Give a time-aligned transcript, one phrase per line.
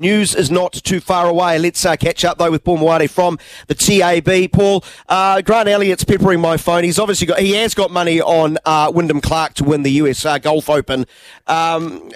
[0.00, 1.56] News is not too far away.
[1.56, 4.50] Let's uh, catch up though with Paul Maoate from the TAB.
[4.50, 6.82] Paul, uh, Grant Elliott's peppering my phone.
[6.82, 10.26] He's obviously got, he has got money on uh, Wyndham Clark to win the US
[10.42, 11.06] Golf Open.
[11.46, 12.10] Um,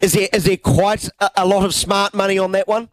[0.00, 2.90] is there is there quite a, a lot of smart money on that one?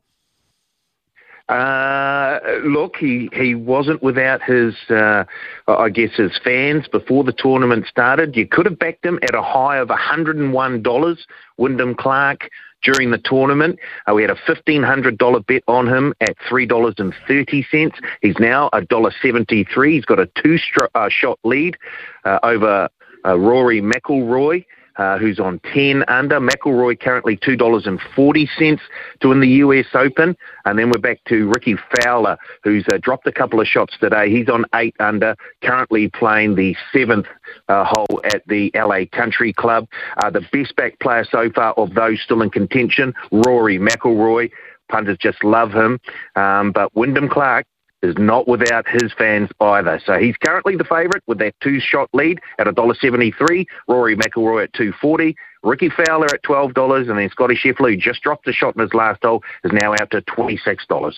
[1.47, 5.25] Uh, look, he, he wasn't without his, uh,
[5.67, 8.35] I guess, his fans before the tournament started.
[8.35, 11.17] You could have backed him at a high of $101,
[11.57, 12.49] Wyndham Clark,
[12.81, 13.79] during the tournament.
[14.09, 17.91] Uh, we had a $1,500 bet on him at $3.30.
[18.21, 19.91] He's now $1.73.
[19.91, 21.09] He's got a two-shot uh,
[21.47, 21.77] lead
[22.23, 22.89] uh, over
[23.23, 24.65] Rory McIlroy
[24.97, 26.39] uh, who's on 10 under.
[26.39, 28.79] McIlroy currently $2.40
[29.19, 30.35] to win the US Open.
[30.65, 34.29] And then we're back to Rickie Fowler, who's uh, dropped a couple of shots today.
[34.29, 37.27] He's on 8 under, currently playing the seventh
[37.67, 39.87] uh, hole at the LA Country Club.
[40.17, 44.51] Uh, the best back player so far of those still in contention, Rory McIlroy.
[44.87, 45.99] Punters just love him.
[46.35, 47.65] Um, but Wyndham Clark
[48.01, 50.01] is not without his fans either.
[50.05, 53.65] So he's currently the favourite with that two-shot lead at $1.73.
[53.87, 55.35] Rory McIlroy at 240.
[55.63, 57.09] Rickie Fowler at $12.
[57.09, 59.93] And then Scottie Scheffler, who just dropped a shot in his last hole, is now
[59.93, 61.13] out to $26.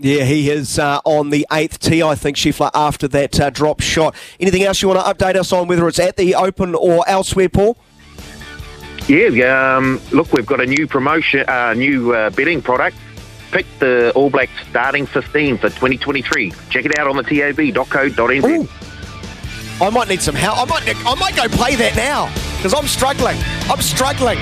[0.00, 3.80] Yeah, he is uh, on the eighth tee, I think, Scheffler, after that uh, drop
[3.80, 4.14] shot.
[4.38, 7.48] Anything else you want to update us on, whether it's at the Open or elsewhere,
[7.48, 7.76] Paul?
[9.08, 12.96] Yeah, um, look, we've got a new promotion, uh, new uh, betting product.
[13.50, 16.52] Pick the All Blacks starting 15 for 2023.
[16.70, 18.44] Check it out on the tab.co.nz.
[18.44, 18.68] Ooh.
[19.84, 20.58] I might need some help.
[20.58, 23.38] I might, I might go play that now because I'm struggling.
[23.70, 24.38] I'm struggling.